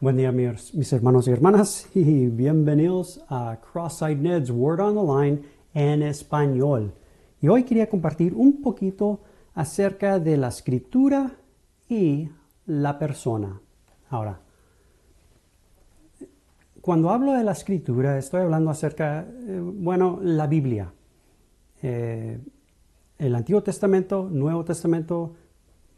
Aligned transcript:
Buen 0.00 0.16
día 0.16 0.30
mis, 0.30 0.76
mis 0.76 0.92
hermanos 0.92 1.26
y 1.26 1.32
hermanas 1.32 1.88
y 1.94 2.28
bienvenidos 2.28 3.20
a 3.28 3.58
Cross-Eyed 3.60 4.18
Ned's 4.18 4.48
Word 4.48 4.78
on 4.78 4.94
the 4.94 5.02
Line 5.02 5.42
en 5.74 6.04
español. 6.04 6.94
Y 7.40 7.48
hoy 7.48 7.64
quería 7.64 7.88
compartir 7.88 8.32
un 8.32 8.62
poquito 8.62 9.18
acerca 9.54 10.20
de 10.20 10.36
la 10.36 10.48
escritura 10.48 11.32
y 11.88 12.28
la 12.66 12.96
persona. 12.96 13.60
Ahora, 14.08 14.38
cuando 16.80 17.10
hablo 17.10 17.32
de 17.32 17.42
la 17.42 17.50
escritura 17.50 18.18
estoy 18.18 18.42
hablando 18.42 18.70
acerca, 18.70 19.22
eh, 19.22 19.60
bueno, 19.60 20.20
la 20.22 20.46
Biblia. 20.46 20.92
Eh, 21.82 22.38
el 23.18 23.34
Antiguo 23.34 23.64
Testamento, 23.64 24.28
Nuevo 24.30 24.64
Testamento, 24.64 25.34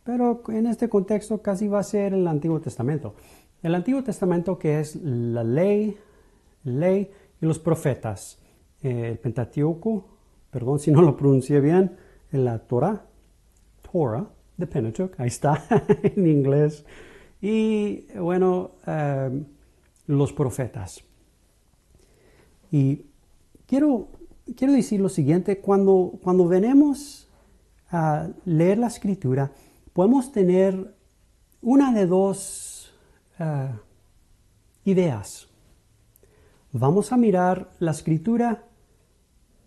pero 0.02 0.42
en 0.48 0.68
este 0.68 0.88
contexto 0.88 1.42
casi 1.42 1.68
va 1.68 1.80
a 1.80 1.82
ser 1.82 2.14
el 2.14 2.26
Antiguo 2.26 2.62
Testamento. 2.62 3.14
El 3.62 3.74
Antiguo 3.74 4.02
Testamento 4.02 4.58
que 4.58 4.80
es 4.80 4.96
la 4.96 5.44
ley, 5.44 5.96
ley 6.64 7.10
y 7.40 7.46
los 7.46 7.58
profetas. 7.58 8.38
el 8.82 9.18
Pentateuco, 9.18 10.06
perdón 10.50 10.78
si 10.78 10.90
no 10.90 11.02
lo 11.02 11.16
pronuncié 11.16 11.60
bien, 11.60 11.96
en 12.32 12.44
la 12.44 12.58
Torah, 12.58 13.04
Torah, 13.82 14.26
the 14.58 14.66
Pentateuch, 14.66 15.12
ahí 15.18 15.28
está 15.28 15.66
en 16.02 16.26
inglés. 16.26 16.84
Y 17.42 18.06
bueno, 18.18 18.72
em, 18.86 19.44
los 20.06 20.32
profetas. 20.32 21.02
Y 22.70 23.02
quiero, 23.66 24.08
quiero 24.56 24.72
decir 24.72 25.00
lo 25.00 25.08
siguiente, 25.08 25.58
cuando, 25.58 26.18
cuando 26.22 26.46
venimos 26.48 27.28
a 27.90 28.28
leer 28.44 28.78
la 28.78 28.86
escritura, 28.86 29.52
podemos 29.92 30.32
tener 30.32 30.94
una 31.60 31.92
de 31.92 32.06
dos 32.06 32.69
eh, 33.40 33.70
ideas. 34.84 35.48
Vamos 36.72 37.12
a 37.12 37.16
mirar 37.16 37.72
la 37.80 37.90
escritura 37.90 38.64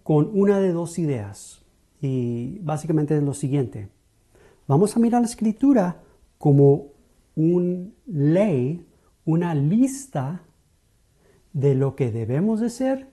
con 0.04 0.30
una 0.34 0.60
de 0.60 0.72
dos 0.72 1.00
ideas. 1.00 1.62
Y 2.02 2.60
básicamente 2.60 3.18
es 3.18 3.24
lo 3.24 3.34
siguiente. 3.34 3.90
Vamos 4.68 4.96
a 4.96 5.00
mirar 5.00 5.22
la 5.22 5.28
escritura 5.28 6.02
como 6.38 6.94
una 7.36 7.90
ley, 8.06 8.86
una 9.26 9.56
lista 9.56 10.44
de 11.54 11.76
lo 11.76 11.96
que 11.96 12.12
debemos 12.12 12.60
de 12.60 12.70
ser 12.70 13.10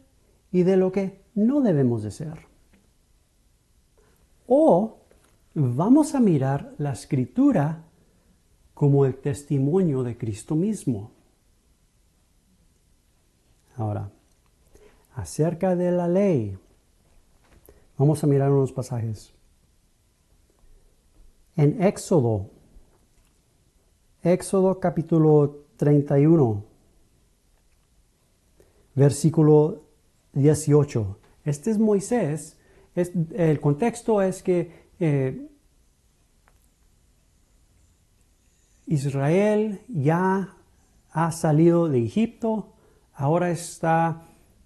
y 0.52 0.62
de 0.62 0.76
lo 0.76 0.92
que 0.92 1.20
no 1.34 1.60
debemos 1.60 2.02
de 2.02 2.10
ser. 2.10 2.46
O 4.46 4.98
vamos 5.54 6.14
a 6.14 6.20
mirar 6.20 6.74
la 6.78 6.92
escritura 6.92 7.84
como 8.80 9.04
el 9.04 9.14
testimonio 9.14 10.02
de 10.02 10.16
Cristo 10.16 10.56
mismo. 10.56 11.10
Ahora, 13.76 14.10
acerca 15.14 15.76
de 15.76 15.92
la 15.92 16.08
ley, 16.08 16.56
vamos 17.98 18.24
a 18.24 18.26
mirar 18.26 18.50
unos 18.50 18.72
pasajes. 18.72 19.34
En 21.56 21.82
Éxodo, 21.82 22.48
Éxodo 24.22 24.80
capítulo 24.80 25.66
31, 25.76 26.64
versículo 28.94 29.82
18. 30.32 31.18
Este 31.44 31.70
es 31.70 31.78
Moisés. 31.78 32.56
el 32.94 33.60
contexto 33.60 34.22
es 34.22 34.42
que 34.42 34.72
eh, 35.00 35.50
Israel 38.90 39.82
ya 39.88 40.56
ha 41.12 41.30
salido 41.30 41.88
de 41.88 42.04
Egipto, 42.04 42.72
ahora 43.14 43.52
está 43.52 44.22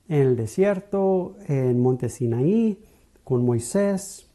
en 0.09 0.23
el 0.23 0.37
desierto, 0.37 1.37
en 1.47 1.79
Monte 1.79 2.09
Sinaí, 2.09 2.83
con 3.23 3.45
Moisés, 3.45 4.31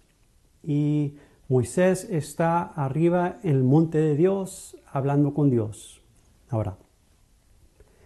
y 0.61 1.15
Moisés 1.47 2.07
está 2.07 2.61
arriba 2.61 3.39
en 3.41 3.55
el 3.55 3.63
monte 3.63 3.97
de 3.97 4.15
Dios, 4.15 4.77
hablando 4.91 5.33
con 5.33 5.49
Dios. 5.49 6.03
Ahora, 6.49 6.77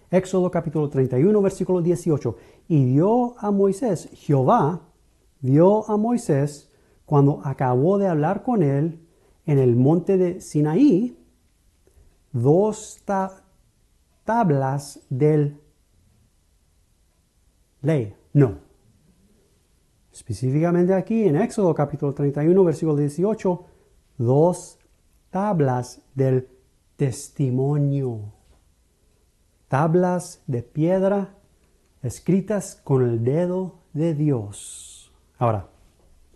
Éxodo 0.10 0.50
capítulo 0.52 0.88
31, 0.88 1.42
versículo 1.42 1.82
18. 1.82 2.38
Y 2.70 2.86
dio 2.86 3.38
a 3.40 3.52
Moisés, 3.52 4.10
Jehová 4.14 4.84
dio 5.42 5.90
a 5.90 5.98
Moisés 5.98 6.72
cuando 7.06 7.42
acabó 7.44 7.98
de 7.98 8.08
hablar 8.08 8.42
con 8.42 8.64
él 8.64 9.02
en 9.46 9.60
el 9.60 9.76
monte 9.76 10.18
de 10.18 10.40
Sinaí, 10.40 11.18
dos 12.34 13.02
tablas 14.26 15.00
del 15.10 15.62
ley. 17.82 18.16
No. 18.34 18.58
Específicamente 20.12 20.94
aquí 20.94 21.24
en 21.28 21.38
Éxodo 21.38 21.74
capítulo 21.74 22.14
31, 22.14 22.64
versículo 22.64 22.96
18, 22.98 23.66
dos 24.18 24.80
tablas 25.30 26.02
del 26.14 26.50
testimonio. 26.98 28.34
Tablas 29.68 30.44
de 30.48 30.62
piedra 30.62 31.36
escritas 32.04 32.80
con 32.84 33.04
el 33.04 33.24
dedo 33.24 33.80
de 33.94 34.14
Dios. 34.14 35.12
Ahora, 35.38 35.70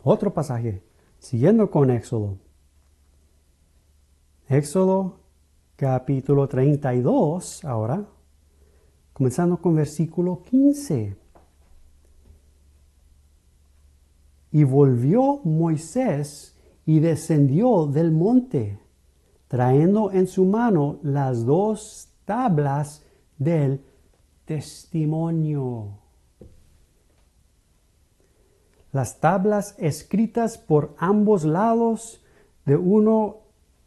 otro 0.03 0.33
pasaje, 0.33 0.81
siguiendo 1.19 1.69
con 1.69 1.91
Éxodo. 1.91 2.37
Éxodo 4.47 5.19
capítulo 5.77 6.47
32, 6.47 7.63
ahora, 7.63 8.05
comenzando 9.13 9.61
con 9.61 9.75
versículo 9.75 10.41
15. 10.41 11.15
Y 14.51 14.63
volvió 14.65 15.39
Moisés 15.45 16.57
y 16.85 16.99
descendió 16.99 17.85
del 17.85 18.11
monte, 18.11 18.79
trayendo 19.47 20.11
en 20.11 20.27
su 20.27 20.43
mano 20.43 20.99
las 21.03 21.45
dos 21.45 22.09
tablas 22.25 23.05
del 23.37 23.81
testimonio 24.43 25.99
las 28.97 29.19
tablas 29.19 29.75
escritas 29.77 30.57
por 30.57 30.95
ambos 30.97 31.43
lados 31.43 32.23
de 32.65 32.75
uno 32.75 33.37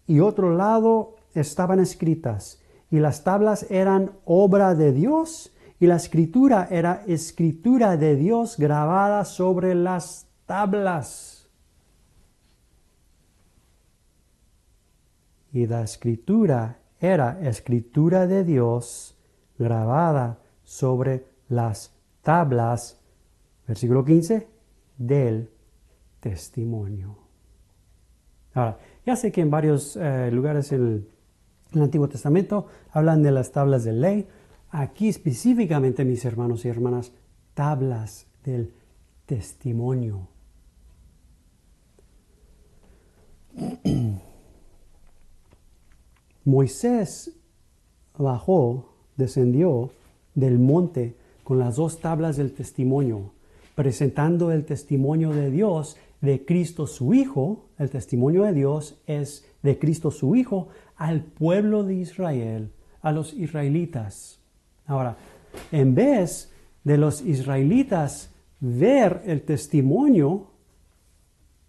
y 0.06 0.20
otro 0.20 0.54
lado 0.54 1.16
estaban 1.34 1.80
escritas 1.80 2.60
y 2.90 2.98
las 2.98 3.22
tablas 3.24 3.66
eran 3.70 4.12
obra 4.24 4.74
de 4.74 4.92
Dios 4.92 5.52
y 5.78 5.86
la 5.86 5.96
escritura 5.96 6.68
era 6.70 7.04
escritura 7.06 7.96
de 7.96 8.16
Dios 8.16 8.56
grabada 8.58 9.24
sobre 9.24 9.74
las 9.74 10.26
tablas. 10.46 11.48
Y 15.52 15.66
la 15.66 15.82
escritura 15.82 16.78
era 17.00 17.40
escritura 17.40 18.26
de 18.26 18.44
Dios 18.44 19.16
grabada 19.58 20.38
sobre 20.62 21.26
las 21.48 21.92
tablas. 22.22 23.00
Versículo 23.66 24.04
15 24.04 24.48
del 24.98 25.50
testimonio. 26.20 27.16
Ahora, 28.52 28.78
ya 29.06 29.16
sé 29.16 29.32
que 29.32 29.40
en 29.40 29.50
varios 29.50 29.96
eh, 29.96 30.30
lugares 30.30 30.72
en 31.72 31.78
el, 31.78 31.84
Antiguo 31.84 32.08
Testamento 32.08 32.66
hablan 32.90 33.22
de 33.22 33.30
las 33.32 33.52
tablas 33.52 33.84
de 33.84 33.92
ley. 33.92 34.26
Aquí 34.70 35.08
específicamente, 35.08 36.04
mis 36.04 36.24
hermanos 36.24 36.64
y 36.64 36.68
hermanas, 36.68 37.12
tablas 37.54 38.26
del 38.44 38.72
testimonio. 39.26 40.28
Moisés 46.44 47.32
bajó, 48.16 48.94
descendió 49.16 49.90
del 50.34 50.58
monte 50.58 51.16
con 51.44 51.58
las 51.58 51.76
dos 51.76 52.00
tablas 52.00 52.36
del 52.36 52.52
testimonio 52.52 53.32
presentando 53.80 54.52
el 54.52 54.66
testimonio 54.66 55.30
de 55.30 55.50
Dios 55.50 55.96
de 56.20 56.44
Cristo 56.44 56.86
su 56.86 57.14
Hijo, 57.14 57.68
el 57.78 57.90
testimonio 57.90 58.44
de 58.44 58.52
Dios 58.52 59.00
es 59.06 59.46
de 59.62 59.78
Cristo 59.78 60.10
su 60.10 60.36
Hijo 60.36 60.68
al 60.96 61.22
pueblo 61.22 61.82
de 61.82 61.94
Israel, 61.94 62.72
a 63.00 63.12
los 63.12 63.32
israelitas. 63.32 64.40
Ahora, 64.86 65.16
en 65.72 65.94
vez 65.94 66.52
de 66.84 66.98
los 66.98 67.22
israelitas 67.22 68.30
ver 68.60 69.22
el 69.24 69.42
testimonio 69.42 70.48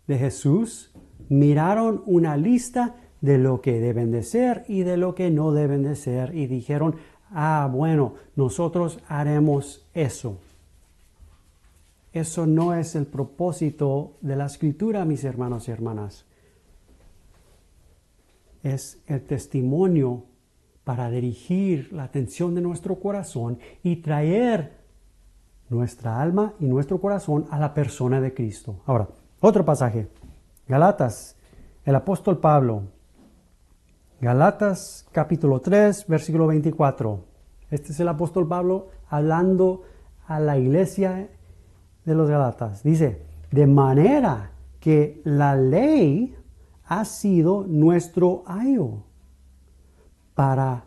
de 0.08 0.18
Jesús, 0.18 0.92
miraron 1.30 2.04
una 2.06 2.36
lista 2.36 2.96
de 3.22 3.38
lo 3.38 3.62
que 3.62 3.80
deben 3.80 4.12
de 4.12 4.24
ser 4.24 4.66
y 4.68 4.82
de 4.82 4.98
lo 4.98 5.16
que 5.16 5.30
no 5.30 5.54
deben 5.54 5.84
de 5.84 5.96
ser 5.96 6.36
y 6.36 6.48
dijeron, 6.48 6.96
ah, 7.32 7.70
bueno, 7.72 8.16
nosotros 8.36 9.00
haremos 9.08 9.88
eso. 9.94 10.38
Eso 12.14 12.46
no 12.46 12.74
es 12.74 12.96
el 12.96 13.06
propósito 13.06 14.18
de 14.22 14.36
la 14.36 14.46
escritura, 14.46 15.06
mis 15.06 15.24
hermanos 15.24 15.68
y 15.68 15.72
hermanas. 15.72 16.26
Es 18.64 19.02
el 19.08 19.22
testimonio 19.24 20.26
para 20.84 21.10
dirigir 21.10 21.94
la 21.94 22.04
atención 22.04 22.54
de 22.54 22.62
nuestro 22.62 23.00
corazón 23.00 23.60
y 23.82 23.98
traer 23.98 24.82
nuestra 25.70 26.22
alma 26.22 26.54
y 26.60 26.66
nuestro 26.66 27.00
corazón 27.00 27.46
a 27.50 27.58
la 27.58 27.74
persona 27.74 28.20
de 28.20 28.34
Cristo. 28.34 28.82
Ahora, 28.86 29.08
otro 29.40 29.64
pasaje. 29.64 30.10
Galatas, 30.68 31.38
el 31.86 31.96
apóstol 31.96 32.40
Pablo. 32.40 32.84
Galatas 34.20 35.08
capítulo 35.12 35.62
3, 35.62 36.08
versículo 36.08 36.48
24. 36.48 37.24
Este 37.70 37.94
es 37.94 38.00
el 38.02 38.10
apóstol 38.10 38.48
Pablo 38.48 38.90
hablando 39.08 39.84
a 40.28 40.40
la 40.42 40.58
iglesia 40.58 41.30
de 42.06 42.16
los 42.16 42.30
Galatas. 42.30 42.84
Dice, 42.84 43.22
de 43.52 43.68
manera 43.68 44.52
que 44.80 45.22
la 45.24 45.56
ley 45.56 46.36
ha 46.86 47.06
sido 47.06 47.66
nuestro 47.68 48.44
ayo 48.46 49.04
para 50.34 50.86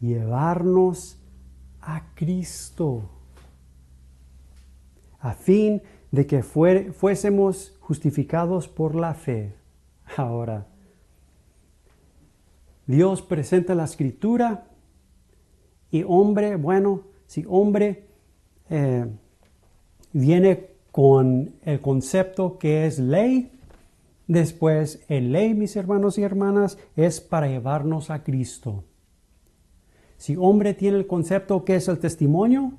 llevarnos 0.00 1.18
a 1.80 2.14
Cristo, 2.14 3.10
a 5.20 5.32
fin 5.32 5.82
de 6.10 6.26
que 6.26 6.42
fuésemos 6.42 7.76
justificados 7.80 8.68
por 8.68 8.94
la 8.94 9.14
fe. 9.14 9.54
Ahora, 10.16 10.66
Dios 12.86 13.22
presenta 13.22 13.74
la 13.74 13.84
escritura 13.84 14.68
y 15.90 16.04
hombre, 16.06 16.56
bueno, 16.56 17.02
si 17.26 17.44
hombre 17.48 18.06
eh, 18.70 19.06
viene 20.14 20.70
con 20.90 21.56
el 21.62 21.80
concepto 21.82 22.56
que 22.58 22.86
es 22.86 22.98
ley, 22.98 23.50
después 24.26 25.04
el 25.08 25.32
ley, 25.32 25.52
mis 25.52 25.76
hermanos 25.76 26.16
y 26.16 26.22
hermanas, 26.22 26.78
es 26.96 27.20
para 27.20 27.48
llevarnos 27.48 28.10
a 28.10 28.22
Cristo. 28.22 28.84
Si 30.16 30.36
hombre 30.36 30.72
tiene 30.72 30.96
el 30.96 31.06
concepto 31.06 31.64
que 31.64 31.76
es 31.76 31.88
el 31.88 31.98
testimonio, 31.98 32.72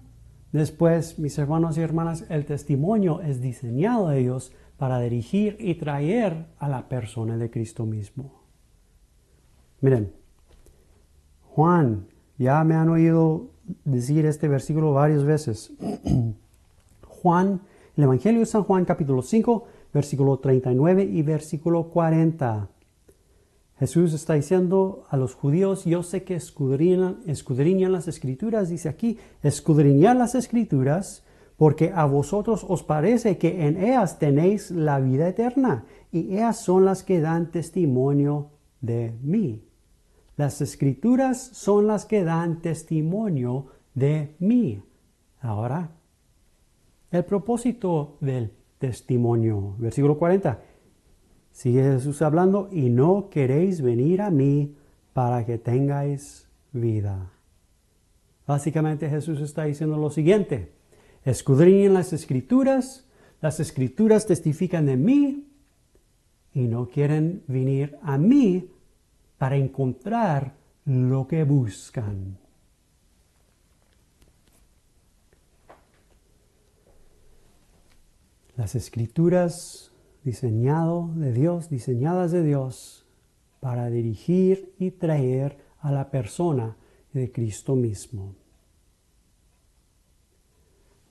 después, 0.53 1.19
mis 1.19 1.37
hermanos 1.37 1.77
y 1.77 1.81
hermanas, 1.81 2.25
el 2.29 2.45
testimonio 2.45 3.21
es 3.21 3.41
diseñado 3.41 4.07
de 4.07 4.19
Dios 4.19 4.53
para 4.77 4.99
dirigir 5.01 5.57
y 5.59 5.75
traer 5.75 6.47
a 6.57 6.69
la 6.69 6.87
persona 6.87 7.37
de 7.37 7.51
Cristo 7.51 7.85
mismo. 7.85 8.43
Miren, 9.81 10.13
Juan, 11.43 12.07
ya 12.37 12.63
me 12.63 12.75
han 12.75 12.89
oído 12.89 13.51
decir 13.83 14.25
este 14.25 14.47
versículo 14.47 14.93
varias 14.93 15.25
veces. 15.25 15.73
Juan, 17.25 17.61
el 17.97 18.03
Evangelio 18.03 18.41
de 18.41 18.45
San 18.45 18.61
Juan 18.61 18.85
capítulo 18.85 19.23
5, 19.23 19.63
versículo 19.91 20.37
39 20.37 21.05
y 21.05 21.23
versículo 21.23 21.85
40. 21.89 22.69
Jesús 23.79 24.13
está 24.13 24.35
diciendo 24.35 25.07
a 25.09 25.17
los 25.17 25.33
judíos, 25.33 25.85
yo 25.85 26.03
sé 26.03 26.23
que 26.23 26.35
escudriñan, 26.35 27.21
escudriñan 27.25 27.93
las 27.93 28.07
escrituras, 28.07 28.69
dice 28.69 28.89
aquí, 28.89 29.17
escudriñar 29.41 30.15
las 30.15 30.35
escrituras, 30.35 31.23
porque 31.57 31.91
a 31.95 32.05
vosotros 32.05 32.63
os 32.69 32.83
parece 32.83 33.39
que 33.39 33.65
en 33.65 33.83
ellas 33.83 34.19
tenéis 34.19 34.69
la 34.69 34.99
vida 34.99 35.27
eterna, 35.27 35.85
y 36.11 36.35
ellas 36.35 36.59
son 36.59 36.85
las 36.85 37.01
que 37.01 37.21
dan 37.21 37.49
testimonio 37.49 38.51
de 38.81 39.17
mí. 39.23 39.63
Las 40.37 40.61
escrituras 40.61 41.41
son 41.41 41.87
las 41.87 42.05
que 42.05 42.23
dan 42.23 42.61
testimonio 42.61 43.65
de 43.95 44.35
mí. 44.37 44.83
Ahora, 45.41 45.94
el 47.15 47.25
propósito 47.25 48.17
del 48.21 48.51
testimonio, 48.77 49.75
versículo 49.77 50.17
40, 50.17 50.61
Sigue 51.51 51.83
Jesús 51.83 52.21
hablando, 52.21 52.67
y 52.71 52.89
no 52.89 53.29
queréis 53.29 53.81
venir 53.81 54.21
a 54.21 54.29
mí 54.29 54.75
para 55.13 55.45
que 55.45 55.57
tengáis 55.57 56.49
vida. 56.73 57.31
Básicamente 58.45 59.09
Jesús 59.09 59.39
está 59.39 59.63
diciendo 59.63 59.97
lo 59.97 60.09
siguiente, 60.09 60.73
escudriñen 61.23 61.93
las 61.93 62.11
escrituras, 62.11 63.07
las 63.39 63.61
escrituras 63.61 64.27
testifican 64.27 64.85
de 64.85 64.97
mí 64.97 65.47
y 66.53 66.67
no 66.67 66.89
quieren 66.89 67.43
venir 67.47 67.97
a 68.01 68.17
mí 68.17 68.69
para 69.37 69.55
encontrar 69.55 70.55
lo 70.83 71.25
que 71.27 71.45
buscan. 71.45 72.37
Las 78.57 78.75
escrituras 78.75 79.91
diseñado 80.23 81.11
de 81.15 81.33
Dios, 81.33 81.69
diseñadas 81.69 82.31
de 82.31 82.43
Dios 82.43 83.05
para 83.59 83.89
dirigir 83.89 84.73
y 84.79 84.91
traer 84.91 85.57
a 85.79 85.91
la 85.91 86.09
persona 86.09 86.77
de 87.13 87.31
Cristo 87.31 87.75
mismo. 87.75 88.35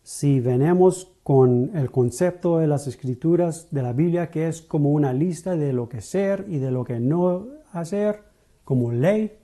Si 0.02 0.40
venemos 0.40 1.12
con 1.22 1.70
el 1.74 1.90
concepto 1.90 2.58
de 2.58 2.66
las 2.66 2.86
escrituras 2.86 3.68
de 3.70 3.82
la 3.82 3.92
Biblia, 3.92 4.30
que 4.30 4.48
es 4.48 4.60
como 4.60 4.90
una 4.90 5.12
lista 5.12 5.56
de 5.56 5.72
lo 5.72 5.88
que 5.88 6.00
ser 6.00 6.44
y 6.48 6.58
de 6.58 6.70
lo 6.70 6.84
que 6.84 7.00
no 7.00 7.46
hacer, 7.72 8.22
como 8.64 8.90
ley, 8.90 9.38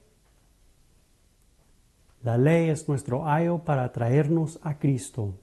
la 2.23 2.37
ley 2.37 2.69
es 2.69 2.87
nuestro 2.88 3.26
ayo 3.26 3.58
para 3.64 3.91
traernos 3.93 4.58
a 4.62 4.79
Cristo. 4.79 5.35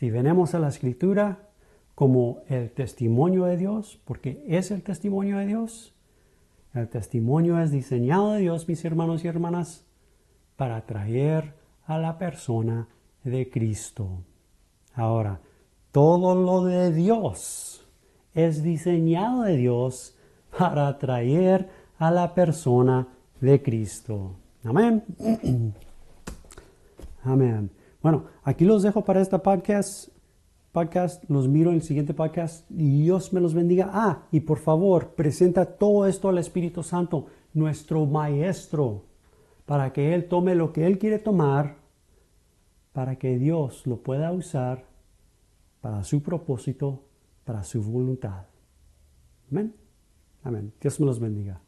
Si 0.00 0.08
venemos 0.08 0.54
a 0.54 0.58
la 0.58 0.68
escritura, 0.68 1.50
como 1.94 2.38
el 2.48 2.70
testimonio 2.70 3.44
de 3.44 3.58
Dios, 3.58 4.00
porque 4.06 4.42
es 4.48 4.70
el 4.70 4.82
testimonio 4.82 5.36
de 5.36 5.44
Dios. 5.44 5.92
El 6.72 6.88
testimonio 6.88 7.60
es 7.60 7.70
diseñado 7.70 8.32
de 8.32 8.40
Dios, 8.40 8.66
mis 8.66 8.82
hermanos 8.86 9.22
y 9.22 9.28
hermanas, 9.28 9.84
para 10.56 10.76
atraer 10.76 11.52
a 11.84 11.98
la 11.98 12.16
persona 12.16 12.88
de 13.24 13.50
Cristo. 13.50 14.08
Ahora, 14.94 15.38
todo 15.92 16.34
lo 16.34 16.64
de 16.64 16.94
Dios 16.94 17.86
es 18.32 18.62
diseñado 18.62 19.42
de 19.42 19.58
Dios 19.58 20.16
para 20.58 20.88
atraer 20.88 21.68
a 21.98 22.10
la 22.10 22.32
persona 22.32 23.06
de 23.38 23.62
Cristo. 23.62 24.34
Amén. 24.64 25.04
Amén. 27.22 27.70
Bueno, 28.02 28.24
aquí 28.44 28.64
los 28.64 28.82
dejo 28.82 29.04
para 29.04 29.20
esta 29.20 29.42
podcast 29.42 30.10
podcast, 30.72 31.28
los 31.28 31.48
miro 31.48 31.70
en 31.70 31.76
el 31.76 31.82
siguiente 31.82 32.14
podcast. 32.14 32.68
Dios 32.70 33.32
me 33.32 33.40
los 33.40 33.54
bendiga. 33.54 33.90
Ah, 33.92 34.22
y 34.30 34.40
por 34.40 34.58
favor, 34.58 35.14
presenta 35.14 35.64
todo 35.64 36.06
esto 36.06 36.28
al 36.28 36.38
Espíritu 36.38 36.82
Santo, 36.82 37.26
nuestro 37.54 38.06
Maestro, 38.06 39.04
para 39.66 39.92
que 39.92 40.14
Él 40.14 40.28
tome 40.28 40.54
lo 40.54 40.72
que 40.72 40.86
Él 40.86 40.98
quiere 40.98 41.18
tomar, 41.18 41.76
para 42.92 43.16
que 43.16 43.38
Dios 43.38 43.86
lo 43.86 43.96
pueda 43.98 44.32
usar 44.32 44.84
para 45.80 46.04
su 46.04 46.22
propósito, 46.22 47.02
para 47.44 47.64
su 47.64 47.82
voluntad. 47.82 48.44
Amén. 49.50 49.74
Amén. 50.42 50.72
Dios 50.80 51.00
me 51.00 51.06
los 51.06 51.18
bendiga. 51.18 51.60